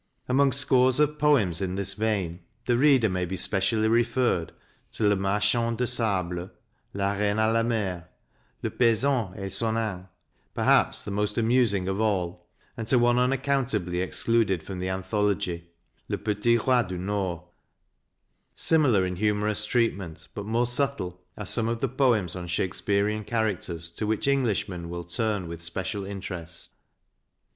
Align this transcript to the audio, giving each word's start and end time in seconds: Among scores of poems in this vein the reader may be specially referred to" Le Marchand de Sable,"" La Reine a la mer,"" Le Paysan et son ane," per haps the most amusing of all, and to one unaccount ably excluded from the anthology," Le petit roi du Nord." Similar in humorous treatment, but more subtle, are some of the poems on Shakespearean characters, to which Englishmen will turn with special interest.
Among 0.27 0.51
scores 0.51 0.99
of 0.99 1.19
poems 1.19 1.61
in 1.61 1.75
this 1.75 1.93
vein 1.93 2.39
the 2.65 2.75
reader 2.75 3.07
may 3.07 3.23
be 3.23 3.37
specially 3.37 3.87
referred 3.87 4.51
to" 4.93 5.07
Le 5.07 5.15
Marchand 5.15 5.77
de 5.77 5.85
Sable,"" 5.85 6.49
La 6.95 7.11
Reine 7.13 7.37
a 7.37 7.51
la 7.51 7.61
mer,"" 7.61 8.07
Le 8.63 8.71
Paysan 8.71 9.37
et 9.37 9.51
son 9.53 9.77
ane," 9.77 10.07
per 10.55 10.63
haps 10.63 11.03
the 11.03 11.11
most 11.11 11.37
amusing 11.37 11.87
of 11.87 12.01
all, 12.01 12.47
and 12.75 12.87
to 12.87 12.97
one 12.97 13.17
unaccount 13.17 13.75
ably 13.75 14.01
excluded 14.01 14.63
from 14.63 14.79
the 14.79 14.89
anthology," 14.89 15.69
Le 16.09 16.17
petit 16.17 16.57
roi 16.57 16.81
du 16.81 16.97
Nord." 16.97 17.43
Similar 18.55 19.05
in 19.05 19.17
humorous 19.17 19.65
treatment, 19.65 20.29
but 20.33 20.47
more 20.47 20.65
subtle, 20.65 21.21
are 21.37 21.45
some 21.45 21.67
of 21.67 21.79
the 21.79 21.87
poems 21.87 22.35
on 22.35 22.47
Shakespearean 22.47 23.23
characters, 23.23 23.91
to 23.91 24.07
which 24.07 24.27
Englishmen 24.27 24.89
will 24.89 25.03
turn 25.03 25.47
with 25.47 25.61
special 25.61 26.05
interest. 26.07 26.71